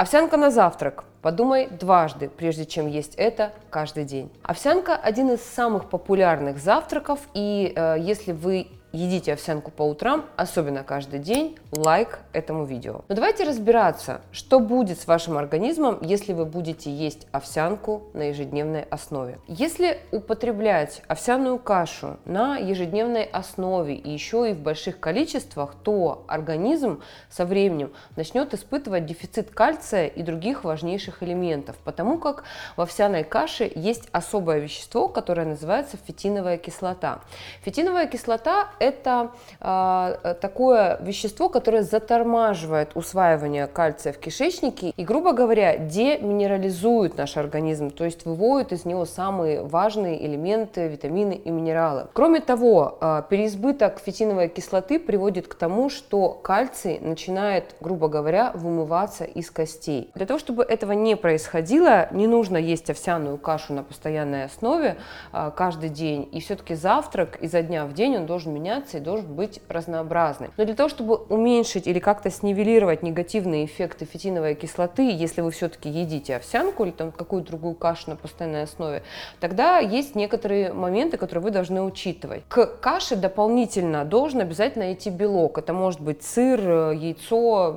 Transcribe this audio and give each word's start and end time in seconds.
Овсянка 0.00 0.38
на 0.38 0.50
завтрак. 0.50 1.04
Подумай 1.20 1.68
дважды, 1.68 2.30
прежде 2.30 2.64
чем 2.64 2.86
есть 2.86 3.16
это 3.16 3.52
каждый 3.68 4.04
день. 4.04 4.32
Овсянка 4.42 4.96
один 4.96 5.28
из 5.30 5.42
самых 5.42 5.90
популярных 5.90 6.56
завтраков, 6.56 7.20
и 7.34 7.74
э, 7.76 7.96
если 8.00 8.32
вы 8.32 8.68
едите 8.92 9.32
овсянку 9.32 9.70
по 9.70 9.82
утрам, 9.82 10.26
особенно 10.36 10.82
каждый 10.82 11.20
день, 11.20 11.58
лайк 11.72 12.20
этому 12.32 12.64
видео. 12.64 13.02
Но 13.08 13.14
давайте 13.14 13.44
разбираться, 13.44 14.20
что 14.32 14.60
будет 14.60 15.00
с 15.00 15.06
вашим 15.06 15.38
организмом, 15.38 15.98
если 16.02 16.32
вы 16.32 16.44
будете 16.44 16.90
есть 16.90 17.26
овсянку 17.32 18.04
на 18.14 18.28
ежедневной 18.28 18.82
основе. 18.82 19.38
Если 19.46 19.98
употреблять 20.12 21.02
овсяную 21.06 21.58
кашу 21.58 22.18
на 22.24 22.56
ежедневной 22.56 23.24
основе 23.24 23.94
и 23.94 24.10
еще 24.10 24.50
и 24.50 24.54
в 24.54 24.60
больших 24.60 25.00
количествах, 25.00 25.74
то 25.82 26.24
организм 26.26 27.02
со 27.28 27.44
временем 27.44 27.92
начнет 28.16 28.54
испытывать 28.54 29.06
дефицит 29.06 29.50
кальция 29.50 30.06
и 30.06 30.22
других 30.22 30.64
важнейших 30.64 31.22
элементов, 31.22 31.76
потому 31.84 32.18
как 32.18 32.44
в 32.76 32.80
овсяной 32.80 33.24
каше 33.24 33.70
есть 33.74 34.08
особое 34.12 34.58
вещество, 34.58 35.08
которое 35.08 35.46
называется 35.46 35.96
фитиновая 35.96 36.56
кислота. 36.56 37.20
Фитиновая 37.62 38.06
кислота 38.06 38.70
это 38.80 39.30
э, 39.60 40.34
такое 40.40 40.98
вещество, 41.00 41.48
которое 41.48 41.82
затормаживает 41.82 42.92
усваивание 42.94 43.66
кальция 43.66 44.12
в 44.12 44.18
кишечнике 44.18 44.92
и, 44.96 45.04
грубо 45.04 45.32
говоря, 45.32 45.76
деминерализует 45.76 47.16
наш 47.16 47.36
организм, 47.36 47.90
то 47.90 48.04
есть 48.04 48.24
выводит 48.24 48.72
из 48.72 48.84
него 48.84 49.04
самые 49.04 49.62
важные 49.62 50.26
элементы, 50.26 50.88
витамины 50.88 51.34
и 51.34 51.50
минералы. 51.50 52.08
Кроме 52.14 52.40
того, 52.40 52.98
э, 53.00 53.22
переизбыток 53.28 54.00
фитиновой 54.00 54.48
кислоты 54.48 54.98
приводит 54.98 55.46
к 55.46 55.54
тому, 55.54 55.90
что 55.90 56.30
кальций 56.30 56.98
начинает, 57.00 57.76
грубо 57.80 58.08
говоря, 58.08 58.52
вымываться 58.54 59.24
из 59.24 59.50
костей. 59.50 60.10
Для 60.14 60.26
того, 60.26 60.38
чтобы 60.38 60.64
этого 60.64 60.92
не 60.92 61.16
происходило, 61.16 62.08
не 62.12 62.26
нужно 62.26 62.56
есть 62.56 62.88
овсяную 62.88 63.36
кашу 63.36 63.74
на 63.74 63.82
постоянной 63.82 64.44
основе 64.44 64.96
э, 65.32 65.50
каждый 65.54 65.90
день, 65.90 66.28
и 66.32 66.40
все-таки 66.40 66.74
завтрак 66.74 67.36
изо 67.42 67.62
дня 67.62 67.84
в 67.84 67.92
день 67.92 68.16
он 68.16 68.26
должен 68.26 68.54
меняться 68.70 68.80
комбинаций 68.80 69.00
должен 69.00 69.34
быть 69.34 69.60
разнообразный. 69.68 70.50
Но 70.56 70.64
для 70.64 70.74
того, 70.74 70.88
чтобы 70.88 71.16
уменьшить 71.16 71.86
или 71.86 71.98
как-то 71.98 72.30
снивелировать 72.30 73.02
негативные 73.02 73.64
эффекты 73.64 74.04
фитиновой 74.04 74.54
кислоты, 74.54 75.10
если 75.10 75.40
вы 75.40 75.50
все-таки 75.50 75.88
едите 75.88 76.36
овсянку 76.36 76.84
или 76.84 76.90
там 76.90 77.12
какую-то 77.12 77.48
другую 77.48 77.74
кашу 77.74 78.10
на 78.10 78.16
постоянной 78.16 78.62
основе, 78.62 79.02
тогда 79.40 79.78
есть 79.78 80.14
некоторые 80.14 80.72
моменты, 80.72 81.16
которые 81.16 81.42
вы 81.42 81.50
должны 81.50 81.82
учитывать. 81.82 82.42
К 82.48 82.66
каше 82.66 83.16
дополнительно 83.16 84.04
должен 84.04 84.40
обязательно 84.40 84.92
идти 84.92 85.10
белок. 85.10 85.58
Это 85.58 85.72
может 85.72 86.00
быть 86.00 86.22
сыр, 86.22 86.92
яйцо, 86.92 87.74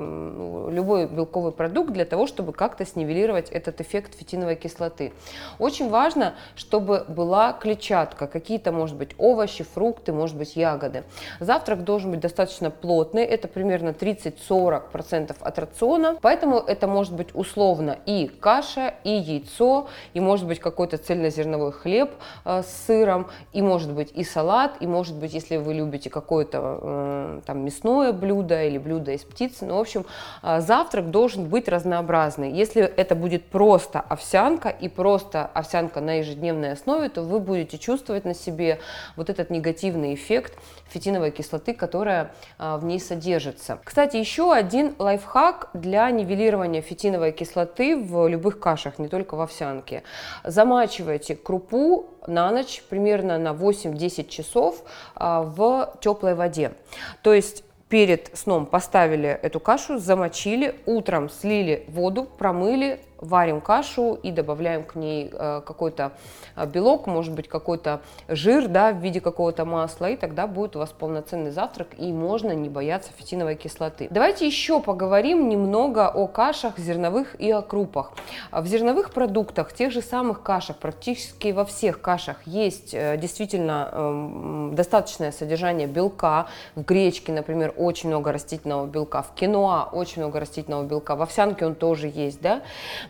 любой 0.71 1.07
белковый 1.07 1.51
продукт 1.51 1.91
для 1.91 2.05
того, 2.05 2.27
чтобы 2.27 2.53
как-то 2.53 2.85
снивелировать 2.85 3.49
этот 3.49 3.81
эффект 3.81 4.15
фитиновой 4.17 4.55
кислоты. 4.55 5.11
Очень 5.59 5.89
важно, 5.89 6.33
чтобы 6.55 7.05
была 7.07 7.53
клетчатка, 7.53 8.27
какие-то, 8.27 8.71
может 8.71 8.95
быть, 8.95 9.11
овощи, 9.17 9.63
фрукты, 9.63 10.13
может 10.13 10.37
быть, 10.37 10.55
ягоды 10.55 10.82
ягоды. 10.83 11.03
Завтрак 11.39 11.83
должен 11.83 12.11
быть 12.11 12.19
достаточно 12.19 12.69
плотный, 12.69 13.23
это 13.23 13.47
примерно 13.47 13.89
30-40% 13.89 15.35
от 15.39 15.59
рациона, 15.59 16.17
поэтому 16.21 16.57
это 16.57 16.87
может 16.87 17.13
быть 17.13 17.29
условно 17.33 17.97
и 18.05 18.27
каша, 18.39 18.93
и 19.03 19.11
яйцо, 19.11 19.87
и 20.13 20.19
может 20.19 20.47
быть 20.47 20.59
какой-то 20.59 20.97
цельнозерновой 20.97 21.71
хлеб 21.71 22.11
э, 22.45 22.61
с 22.61 22.85
сыром, 22.85 23.27
и 23.53 23.61
может 23.61 23.91
быть 23.91 24.11
и 24.13 24.23
салат, 24.23 24.75
и 24.79 24.87
может 24.87 25.15
быть, 25.15 25.33
если 25.33 25.57
вы 25.57 25.73
любите 25.73 26.09
какое-то 26.09 26.79
э, 26.81 27.41
там 27.45 27.65
мясное 27.65 28.11
блюдо 28.11 28.63
или 28.63 28.77
блюдо 28.77 29.11
из 29.11 29.21
птицы, 29.21 29.65
ну, 29.65 29.77
в 29.77 29.79
общем, 29.79 30.05
э, 30.41 30.61
завтрак 30.61 31.11
должен 31.11 31.45
быть 31.45 31.67
разнообразный. 31.67 32.51
Если 32.51 32.83
это 32.83 33.15
будет 33.15 33.45
просто 33.45 33.99
овсянка 33.99 34.69
и 34.69 34.89
просто 34.89 35.45
овсянка 35.53 36.01
на 36.01 36.19
ежедневной 36.19 36.73
основе, 36.73 37.09
то 37.09 37.21
вы 37.21 37.39
будете 37.39 37.77
чувствовать 37.77 38.25
на 38.25 38.33
себе 38.33 38.79
вот 39.15 39.29
этот 39.29 39.49
негативный 39.49 40.13
эффект 40.13 40.53
фитиновой 40.87 41.31
кислоты, 41.31 41.73
которая 41.73 42.33
а, 42.57 42.77
в 42.77 42.85
ней 42.85 42.99
содержится. 42.99 43.79
Кстати, 43.83 44.17
еще 44.17 44.53
один 44.53 44.95
лайфхак 44.99 45.69
для 45.73 46.09
нивелирования 46.11 46.81
фитиновой 46.81 47.31
кислоты 47.31 47.97
в 47.97 48.27
любых 48.27 48.59
кашах, 48.59 48.99
не 48.99 49.07
только 49.07 49.35
в 49.35 49.41
овсянке. 49.41 50.03
Замачивайте 50.43 51.35
крупу 51.35 52.05
на 52.27 52.51
ночь 52.51 52.83
примерно 52.89 53.37
на 53.37 53.49
8-10 53.49 54.29
часов 54.29 54.83
а, 55.15 55.41
в 55.41 55.95
теплой 56.01 56.35
воде. 56.35 56.73
То 57.21 57.33
есть 57.33 57.63
перед 57.89 58.35
сном 58.35 58.65
поставили 58.65 59.29
эту 59.29 59.59
кашу, 59.59 59.99
замочили, 59.99 60.75
утром 60.85 61.29
слили 61.29 61.85
воду, 61.87 62.23
промыли, 62.23 62.99
варим 63.23 63.61
кашу 63.61 64.19
и 64.21 64.31
добавляем 64.31 64.83
к 64.83 64.95
ней 64.95 65.29
э, 65.31 65.61
какой-то 65.65 66.11
э, 66.55 66.65
белок, 66.65 67.07
может 67.07 67.33
быть 67.33 67.47
какой-то 67.47 68.01
жир 68.27 68.67
да, 68.67 68.91
в 68.91 68.97
виде 68.97 69.21
какого-то 69.21 69.65
масла, 69.65 70.09
и 70.09 70.17
тогда 70.17 70.45
будет 70.45 70.75
у 70.75 70.79
вас 70.79 70.91
полноценный 70.91 71.51
завтрак, 71.51 71.87
и 71.97 72.11
можно 72.11 72.51
не 72.51 72.69
бояться 72.69 73.11
фитиновой 73.17 73.55
кислоты. 73.55 74.07
Давайте 74.11 74.45
еще 74.45 74.81
поговорим 74.81 75.49
немного 75.49 76.09
о 76.09 76.27
кашах 76.27 76.77
зерновых 76.77 77.39
и 77.39 77.49
о 77.51 77.61
крупах. 77.61 78.11
В 78.51 78.65
зерновых 78.67 79.11
продуктах, 79.11 79.73
тех 79.73 79.91
же 79.91 80.01
самых 80.01 80.43
кашах, 80.43 80.77
практически 80.77 81.51
во 81.51 81.65
всех 81.65 82.01
кашах 82.01 82.45
есть 82.45 82.93
э, 82.93 83.17
действительно 83.17 83.89
эм, 83.91 84.75
достаточное 84.75 85.31
содержание 85.31 85.87
белка. 85.87 86.47
В 86.75 86.83
гречке, 86.83 87.31
например, 87.31 87.73
очень 87.77 88.09
много 88.09 88.31
растительного 88.31 88.85
белка, 88.85 89.21
в 89.21 89.33
киноа 89.33 89.89
очень 89.91 90.21
много 90.21 90.39
растительного 90.39 90.83
белка, 90.83 91.15
в 91.15 91.21
овсянке 91.21 91.65
он 91.65 91.75
тоже 91.75 92.11
есть, 92.13 92.41
да, 92.41 92.61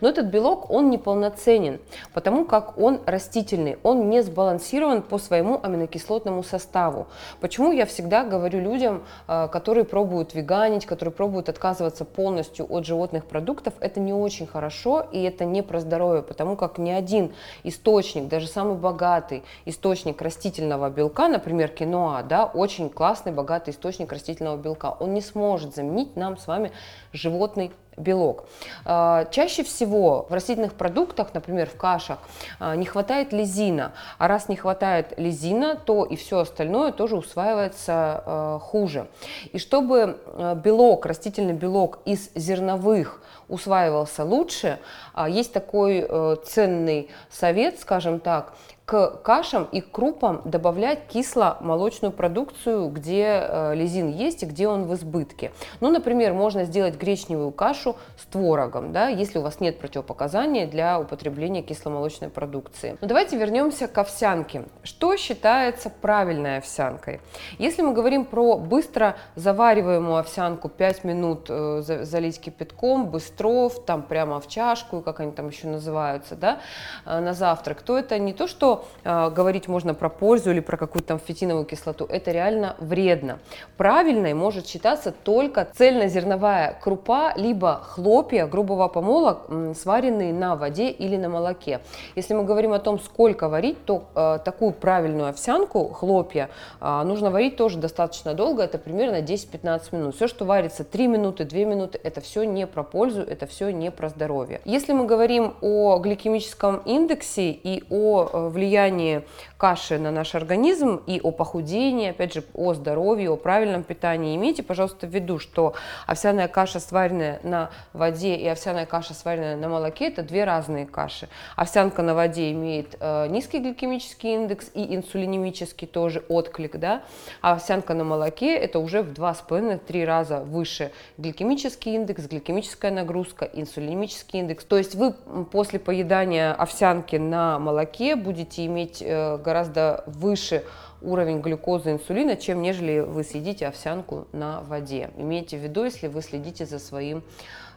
но 0.03 0.09
этот 0.09 0.25
белок, 0.25 0.69
он 0.69 0.89
неполноценен, 0.89 1.79
потому 2.13 2.43
как 2.43 2.77
он 2.77 2.99
растительный, 3.05 3.77
он 3.83 4.09
не 4.09 4.21
сбалансирован 4.21 5.01
по 5.01 5.17
своему 5.17 5.61
аминокислотному 5.63 6.43
составу. 6.43 7.07
Почему 7.39 7.71
я 7.71 7.85
всегда 7.85 8.25
говорю 8.25 8.59
людям, 8.59 9.05
э, 9.29 9.47
которые 9.47 9.85
пробуют 9.85 10.33
веганить, 10.33 10.85
которые 10.85 11.13
пробуют 11.13 11.47
отказываться 11.47 12.03
полностью 12.03 12.65
от 12.69 12.85
животных 12.85 13.23
продуктов, 13.23 13.75
это 13.79 14.01
не 14.01 14.11
очень 14.11 14.45
хорошо 14.45 15.05
и 15.09 15.23
это 15.23 15.45
не 15.45 15.61
про 15.61 15.79
здоровье, 15.79 16.21
потому 16.21 16.57
как 16.57 16.79
ни 16.79 16.91
один 16.91 17.31
источник, 17.63 18.27
даже 18.27 18.47
самый 18.47 18.75
богатый 18.75 19.45
источник 19.63 20.21
растительного 20.21 20.89
белка, 20.89 21.29
например, 21.29 21.69
киноа, 21.69 22.23
да, 22.23 22.43
очень 22.43 22.89
классный, 22.89 23.31
богатый 23.31 23.69
источник 23.69 24.11
растительного 24.11 24.57
белка, 24.57 24.97
он 24.99 25.13
не 25.13 25.21
сможет 25.21 25.73
заменить 25.73 26.17
нам 26.17 26.37
с 26.37 26.45
вами 26.45 26.73
животный 27.13 27.71
белок. 27.97 28.45
А, 28.85 29.25
чаще 29.25 29.63
всего 29.63 30.25
в 30.29 30.33
растительных 30.33 30.73
продуктах, 30.73 31.33
например, 31.33 31.69
в 31.69 31.77
кашах, 31.77 32.19
а, 32.59 32.75
не 32.75 32.85
хватает 32.85 33.33
лизина. 33.33 33.93
А 34.17 34.27
раз 34.27 34.49
не 34.49 34.55
хватает 34.55 35.13
лизина, 35.17 35.75
то 35.75 36.05
и 36.05 36.15
все 36.15 36.39
остальное 36.39 36.91
тоже 36.91 37.15
усваивается 37.15 37.93
а, 38.25 38.59
хуже. 38.59 39.07
И 39.51 39.57
чтобы 39.57 40.17
белок, 40.63 41.05
растительный 41.05 41.53
белок 41.53 41.99
из 42.05 42.29
зерновых 42.35 43.21
усваивался 43.47 44.23
лучше, 44.23 44.79
есть 45.27 45.53
такой 45.53 46.05
э, 46.07 46.35
ценный 46.45 47.09
совет, 47.29 47.79
скажем 47.79 48.19
так, 48.19 48.53
к 48.85 49.21
кашам 49.23 49.63
и 49.71 49.79
крупам 49.79 50.41
добавлять 50.43 51.07
кисломолочную 51.07 52.11
продукцию, 52.11 52.89
где 52.89 53.39
э, 53.41 53.75
лизин 53.75 54.09
есть 54.09 54.43
и 54.43 54.45
где 54.45 54.67
он 54.67 54.85
в 54.85 54.93
избытке. 54.93 55.53
Ну, 55.79 55.89
например, 55.89 56.33
можно 56.33 56.65
сделать 56.65 56.95
гречневую 56.95 57.51
кашу 57.51 57.95
с 58.17 58.25
творогом, 58.25 58.91
да, 58.91 59.07
если 59.07 59.39
у 59.39 59.41
вас 59.41 59.61
нет 59.61 59.79
противопоказаний 59.79 60.65
для 60.65 60.99
употребления 60.99 61.61
кисломолочной 61.61 62.29
продукции. 62.29 62.97
Но 62.99 63.07
давайте 63.07 63.37
вернемся 63.37 63.87
к 63.87 63.97
овсянке. 63.97 64.63
Что 64.83 65.15
считается 65.15 65.89
правильной 65.89 66.57
овсянкой? 66.57 67.21
Если 67.59 67.81
мы 67.81 67.93
говорим 67.93 68.25
про 68.25 68.57
быстро 68.57 69.15
завариваемую 69.35 70.17
овсянку, 70.17 70.67
5 70.67 71.03
минут 71.05 71.45
э, 71.47 71.81
залить 71.81 72.41
кипятком, 72.41 73.07
быстров, 73.07 73.85
там 73.85 74.03
прямо 74.03 74.41
в 74.41 74.47
чашку, 74.49 75.01
как 75.01 75.21
они 75.21 75.31
там 75.31 75.47
еще 75.47 75.67
называются, 75.67 76.35
да, 76.35 76.59
э, 77.05 77.19
на 77.21 77.33
завтрак, 77.33 77.81
то 77.81 77.97
это 77.97 78.19
не 78.19 78.33
то, 78.33 78.45
что 78.45 78.72
э, 79.03 79.29
говорить 79.29 79.67
можно 79.67 79.93
про 79.93 80.09
пользу 80.09 80.51
или 80.51 80.59
про 80.59 80.77
какую-то 80.77 81.13
там 81.13 81.19
фитиновую 81.19 81.65
кислоту, 81.65 82.05
это 82.05 82.31
реально 82.31 82.75
вредно. 82.79 83.39
Правильной 83.77 84.33
может 84.33 84.67
считаться 84.67 85.11
только 85.11 85.67
цельнозерновая 85.75 86.77
крупа, 86.81 87.33
либо 87.35 87.81
хлопья 87.83 88.47
грубого 88.47 88.87
помола, 88.87 89.41
сваренные 89.75 90.33
на 90.33 90.55
воде 90.55 90.89
или 90.89 91.17
на 91.17 91.29
молоке. 91.29 91.81
Если 92.15 92.33
мы 92.33 92.43
говорим 92.43 92.73
о 92.73 92.79
том, 92.79 92.99
сколько 92.99 93.49
варить, 93.49 93.85
то 93.85 94.05
э, 94.15 94.39
такую 94.43 94.71
правильную 94.71 95.29
овсянку, 95.29 95.89
хлопья, 95.89 96.49
э, 96.81 97.03
нужно 97.03 97.29
варить 97.29 97.55
тоже 97.57 97.77
достаточно 97.77 98.33
долго, 98.33 98.63
это 98.63 98.77
примерно 98.77 99.21
10-15 99.21 99.95
минут. 99.95 100.15
Все, 100.15 100.27
что 100.27 100.45
варится 100.45 100.83
3 100.83 101.07
минуты, 101.07 101.45
2 101.45 101.59
минуты, 101.59 101.99
это 102.03 102.21
все 102.21 102.43
не 102.43 102.65
про 102.65 102.83
пользу, 102.83 103.21
это 103.21 103.45
все 103.45 103.69
не 103.71 103.91
про 103.91 104.09
здоровье. 104.09 104.61
Если 104.65 104.93
мы 104.93 105.05
говорим 105.05 105.53
о 105.61 105.99
гликемическом 105.99 106.77
индексе 106.85 107.51
и 107.51 107.83
о 107.89 108.49
влиянии 108.49 108.62
влиянии 108.63 109.23
каши 109.57 109.97
на 109.97 110.11
наш 110.11 110.35
организм 110.35 111.01
и 111.07 111.19
о 111.21 111.31
похудении, 111.31 112.09
опять 112.09 112.33
же, 112.33 112.43
о 112.53 112.73
здоровье, 112.73 113.29
о 113.29 113.35
правильном 113.35 113.83
питании, 113.83 114.35
имейте, 114.35 114.63
пожалуйста, 114.63 115.07
в 115.07 115.09
виду, 115.09 115.39
что 115.39 115.73
овсяная 116.07 116.47
каша, 116.47 116.79
сваренная 116.79 117.39
на 117.43 117.69
воде, 117.93 118.35
и 118.35 118.47
овсяная 118.47 118.85
каша, 118.85 119.13
сваренная 119.13 119.57
на 119.57 119.67
молоке, 119.67 120.07
это 120.07 120.23
две 120.23 120.45
разные 120.45 120.85
каши. 120.85 121.27
Овсянка 121.55 122.01
на 122.01 122.15
воде 122.15 122.51
имеет 122.51 122.95
э, 122.99 123.27
низкий 123.27 123.59
гликемический 123.59 124.35
индекс 124.35 124.69
и 124.73 124.95
инсулинемический 124.95 125.87
тоже 125.87 126.23
отклик, 126.29 126.77
да, 126.77 127.03
а 127.41 127.53
овсянка 127.53 127.93
на 127.93 128.03
молоке 128.03 128.55
это 128.55 128.79
уже 128.79 129.01
в 129.01 129.11
2,5-3 129.11 130.05
раза 130.05 130.39
выше 130.39 130.91
гликемический 131.17 131.95
индекс, 131.95 132.27
гликемическая 132.27 132.91
нагрузка, 132.91 133.45
инсулинемический 133.45 134.39
индекс. 134.39 134.65
То 134.65 134.77
есть 134.77 134.95
вы 134.95 135.13
после 135.51 135.79
поедания 135.79 136.53
овсянки 136.53 137.15
на 137.15 137.59
молоке 137.59 138.15
будете 138.15 138.52
иметь 138.59 139.01
э, 139.01 139.37
гораздо 139.37 140.03
выше 140.07 140.63
уровень 141.01 141.41
глюкозы 141.41 141.89
и 141.89 141.93
инсулина, 141.93 142.35
чем 142.35 142.61
нежели 142.61 142.99
вы 142.99 143.23
съедите 143.23 143.67
овсянку 143.67 144.27
на 144.31 144.61
воде. 144.61 145.11
Имейте 145.17 145.57
в 145.57 145.61
виду, 145.61 145.83
если 145.83 146.07
вы 146.07 146.21
следите 146.21 146.65
за 146.65 146.79
своим 146.79 147.23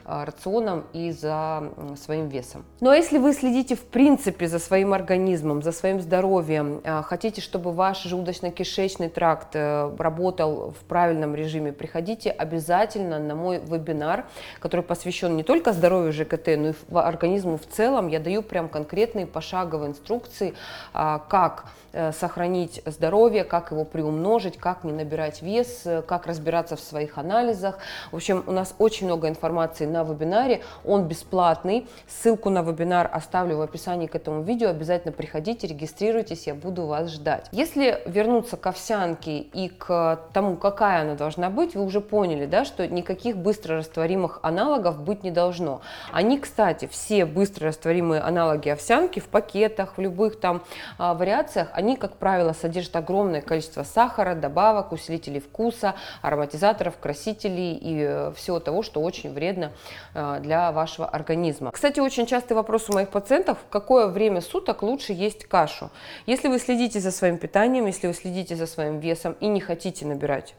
рационом 0.07 0.85
и 0.93 1.11
за 1.11 1.65
своим 1.97 2.29
весом. 2.29 2.65
А 2.81 2.95
если 2.95 3.19
вы 3.19 3.33
следите 3.33 3.75
в 3.75 3.85
принципе 3.85 4.47
за 4.47 4.59
своим 4.59 4.95
организмом, 4.95 5.63
за 5.63 5.73
своим 5.73 6.01
здоровьем, 6.01 6.81
а, 6.85 7.03
хотите, 7.03 7.41
чтобы 7.41 7.73
ваш 7.73 8.07
желудочно-кишечный 8.07 9.09
тракт 9.09 9.55
э, 9.55 9.95
работал 9.99 10.75
в 10.79 10.85
правильном 10.85 11.35
режиме, 11.35 11.73
приходите 11.73 12.31
обязательно 12.31 13.19
на 13.19 13.35
мой 13.35 13.59
вебинар, 13.59 14.27
который 14.61 14.83
посвящен 14.83 15.37
не 15.37 15.43
только 15.43 15.73
здоровью 15.73 16.13
ЖКТ, 16.13 16.49
но 16.57 16.69
и 16.69 16.75
организму 16.95 17.57
в 17.57 17.67
целом. 17.67 18.09
Я 18.09 18.21
даю 18.21 18.43
прям 18.43 18.69
конкретные 18.69 19.27
пошаговые 19.27 19.91
инструкции, 19.91 20.55
а, 20.93 21.19
как 21.19 21.67
э, 21.93 22.13
сохранить 22.13 22.83
здоровье, 22.85 23.45
как 23.45 23.71
его 23.71 23.85
приумножить, 23.85 24.59
как 24.59 24.85
не 24.85 24.93
набирать 24.93 25.43
вес, 25.43 25.83
э, 25.85 26.03
как 26.03 26.27
разбираться 26.27 26.77
в 26.77 26.81
своих 26.81 27.19
анализах. 27.19 27.79
В 28.13 28.17
общем, 28.17 28.45
у 28.47 28.53
нас 28.53 28.75
очень 28.79 29.07
много 29.07 29.29
информации 29.29 29.87
на 29.97 30.05
вебинаре, 30.05 30.63
он 30.85 31.09
бесплатный. 31.09 31.87
Ссылку 32.07 32.51
на 32.51 32.63
вебинар 32.63 33.09
оставлю 33.13 33.57
в 33.59 33.61
описании 33.63 34.07
к 34.07 34.15
этому 34.15 34.43
видео. 34.43 34.69
Обязательно 34.69 35.13
приходите, 35.13 35.67
регистрируйтесь, 35.67 36.47
я 36.47 36.55
буду 36.55 36.87
вас 36.87 37.11
ждать. 37.11 37.49
Если 37.53 38.01
вернуться 38.07 38.57
к 38.57 38.67
овсянке 38.67 39.39
и 39.39 39.69
к 39.69 40.21
тому, 40.33 40.57
какая 40.57 41.03
она 41.03 41.15
должна 41.15 41.51
быть, 41.51 41.75
вы 41.75 41.85
уже 41.85 42.01
поняли, 42.01 42.47
да, 42.47 42.65
что 42.65 42.87
никаких 42.87 43.37
быстрорастворимых 43.37 44.41
аналогов 44.43 45.03
быть 45.03 45.23
не 45.25 45.31
должно. 45.31 45.81
Они, 46.13 46.39
кстати, 46.39 46.87
все 46.87 47.25
быстрорастворимые 47.25 48.21
аналоги 48.21 48.69
овсянки 48.69 49.21
в 49.21 49.29
пакетах, 49.29 49.97
в 49.97 50.01
любых 50.01 50.39
там 50.41 50.63
а, 50.99 51.15
вариациях, 51.15 51.69
они, 51.73 51.97
как 51.97 52.17
правило, 52.17 52.53
содержат 52.53 52.97
огромное 52.97 53.41
количество 53.41 53.83
сахара, 53.83 54.35
добавок, 54.35 54.93
усилителей 54.93 55.41
вкуса, 55.41 55.95
ароматизаторов, 56.23 56.99
красителей 56.99 57.75
и 57.75 57.97
э, 58.01 58.33
всего 58.37 58.61
того, 58.61 58.83
что 58.83 59.01
очень 59.01 59.33
вредно 59.33 59.73
для 60.15 60.73
вашего 60.73 61.07
организма. 61.07 61.71
Кстати, 61.71 62.01
очень 62.01 62.27
частый 62.27 62.57
вопрос 62.57 62.89
у 62.89 62.93
моих 62.93 63.11
пациентов, 63.11 63.59
в 63.67 63.71
какое 63.71 64.07
время 64.09 64.41
суток 64.41 64.83
лучше 64.83 65.13
есть 65.13 65.47
кашу. 65.47 65.91
Если 66.27 66.49
вы 66.49 66.59
следите 66.59 67.01
за 67.01 67.11
своим 67.11 67.39
питанием, 67.39 67.87
если 67.87 68.07
вы 68.07 68.15
следите 68.15 68.57
за 68.57 68.67
своим 68.67 68.99
весом 69.01 69.37
и 69.41 69.47
не 69.47 69.61
хотите 69.61 70.07
набирать 70.07 70.55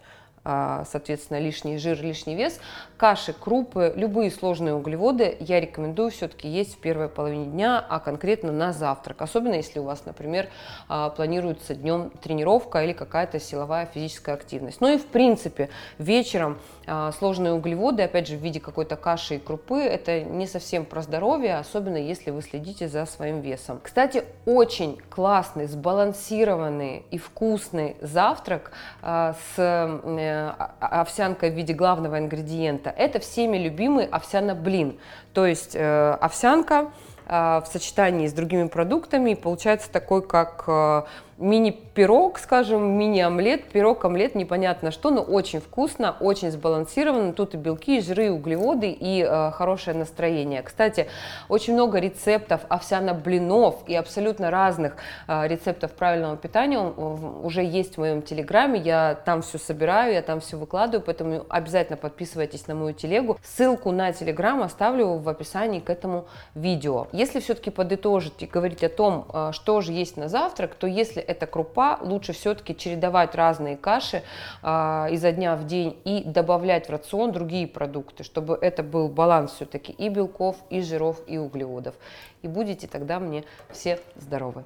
соответственно, 0.85 1.39
лишний 1.39 1.77
жир, 1.77 2.01
лишний 2.01 2.35
вес. 2.35 2.59
Каши, 2.97 3.33
крупы, 3.33 3.93
любые 3.95 4.31
сложные 4.31 4.73
углеводы 4.73 5.37
я 5.39 5.59
рекомендую 5.59 6.09
все-таки 6.09 6.47
есть 6.47 6.75
в 6.75 6.79
первой 6.79 7.09
половине 7.09 7.45
дня, 7.45 7.85
а 7.87 7.99
конкретно 7.99 8.51
на 8.51 8.73
завтрак. 8.73 9.21
Особенно 9.21 9.53
если 9.53 9.79
у 9.79 9.83
вас, 9.83 10.05
например, 10.05 10.47
а, 10.87 11.09
планируется 11.09 11.75
днем 11.75 12.11
тренировка 12.21 12.83
или 12.83 12.93
какая-то 12.93 13.39
силовая 13.39 13.85
физическая 13.85 14.35
активность. 14.35 14.81
Ну 14.81 14.93
и 14.93 14.97
в 14.97 15.05
принципе 15.05 15.69
вечером 15.99 16.57
а, 16.87 17.11
сложные 17.11 17.53
углеводы, 17.53 18.03
опять 18.03 18.27
же, 18.27 18.35
в 18.35 18.39
виде 18.41 18.59
какой-то 18.59 18.95
каши 18.95 19.35
и 19.35 19.39
крупы, 19.39 19.79
это 19.79 20.21
не 20.21 20.47
совсем 20.47 20.85
про 20.85 21.01
здоровье, 21.01 21.57
особенно 21.57 21.97
если 21.97 22.31
вы 22.31 22.41
следите 22.41 22.87
за 22.87 23.05
своим 23.05 23.41
весом. 23.41 23.79
Кстати, 23.83 24.23
очень 24.45 24.97
классный, 25.09 25.67
сбалансированный 25.67 27.05
и 27.11 27.17
вкусный 27.17 27.95
завтрак 28.01 28.71
с 29.01 29.35
э, 29.57 29.99
овсянка 30.79 31.47
в 31.47 31.53
виде 31.53 31.73
главного 31.73 32.17
ингредиента, 32.19 32.89
это 32.89 33.19
всеми 33.19 33.57
любимый 33.57 34.05
овсяно-блин. 34.05 34.99
То 35.33 35.45
есть 35.45 35.75
э, 35.75 36.17
овсянка 36.21 36.75
э, 36.75 36.87
в 37.27 37.65
сочетании 37.71 38.27
с 38.27 38.33
другими 38.33 38.67
продуктами 38.67 39.33
получается 39.33 39.91
такой, 39.91 40.25
как 40.25 40.63
э, 40.67 41.03
мини-пирог, 41.37 42.39
скажем, 42.39 42.97
мини-омлет, 42.97 43.65
пирог-омлет, 43.65 44.35
непонятно 44.35 44.91
что, 44.91 45.11
но 45.11 45.21
очень 45.21 45.59
вкусно, 45.61 46.15
очень 46.19 46.51
сбалансированно. 46.51 47.33
Тут 47.33 47.53
и 47.53 47.57
белки, 47.57 47.97
и 47.97 48.01
жиры, 48.01 48.27
и 48.27 48.29
углеводы, 48.29 48.89
и 48.89 49.23
э, 49.23 49.51
хорошее 49.51 49.95
настроение. 49.95 50.61
Кстати, 50.63 51.07
очень 51.47 51.73
много 51.73 51.99
рецептов 51.99 52.61
овсяно-блинов 52.69 53.75
и 53.87 53.95
абсолютно 53.95 54.49
разных 54.49 54.95
э, 55.27 55.47
рецептов 55.47 55.91
правильного 55.91 56.37
питания 56.37 56.79
уже 56.79 57.63
есть 57.63 57.95
в 57.95 57.97
моем 57.99 58.21
телеграме. 58.21 58.79
Я 58.79 59.15
там 59.25 59.41
все 59.41 59.57
собираю, 59.59 60.13
я 60.13 60.21
там 60.21 60.39
все 60.39 60.57
выкладываю, 60.57 61.03
поэтому 61.05 61.45
обязательно 61.49 61.97
подписывайтесь 61.97 62.67
на 62.67 62.75
мою 62.75 62.93
телегу. 62.93 63.37
Ссылку 63.43 63.91
на 63.91 64.11
телеграм 64.11 64.61
оставлю 64.63 65.17
в 65.17 65.29
описании 65.29 65.79
к 65.79 65.89
этому 65.89 66.25
видео. 66.55 67.07
Если 67.17 67.39
все-таки 67.39 67.71
подытожить 67.71 68.43
и 68.43 68.45
говорить 68.45 68.83
о 68.83 68.89
том, 68.89 69.25
э, 69.33 69.49
что 69.51 69.81
же 69.81 69.91
есть 69.91 70.17
на 70.17 70.29
завтрак, 70.29 70.75
то 70.75 70.85
если 70.85 71.19
это 71.19 71.47
крупа, 71.47 71.97
лучше 71.99 72.31
все-таки 72.31 72.77
чередовать 72.77 73.33
разные 73.33 73.75
каши 73.75 74.21
э, 74.61 75.07
изо 75.09 75.31
дня 75.31 75.55
в 75.55 75.65
день 75.65 75.97
и 76.05 76.23
добавлять 76.23 76.85
в 76.85 76.91
рацион 76.91 77.31
другие 77.31 77.65
продукты, 77.65 78.23
чтобы 78.23 78.55
это 78.61 78.83
был 78.83 79.07
баланс 79.09 79.53
все-таки 79.53 79.93
и 79.93 80.09
белков, 80.09 80.57
и 80.69 80.81
жиров, 80.81 81.17
и 81.25 81.39
углеводов. 81.39 81.95
И 82.43 82.47
будете 82.47 82.85
тогда 82.85 83.19
мне 83.19 83.45
все 83.71 83.99
здоровы. 84.15 84.63